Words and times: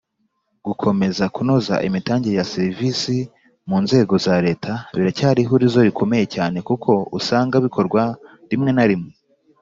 Gukomeza 0.65 1.23
kunoza 1.35 1.75
imitangire 1.87 2.35
ya 2.39 2.49
serivisi 2.53 3.15
mu 3.69 3.77
nzego 3.83 4.13
za 4.25 4.35
Leta 4.45 4.71
biracyari 4.95 5.39
ihurizo 5.43 5.79
rikomeye 5.87 6.25
cyane 6.35 6.57
kuko 6.67 6.91
usanga 7.19 7.55
bikorwa 7.65 8.03
rimwe 8.49 8.71
na 8.73 8.85
rimwe 8.89 9.11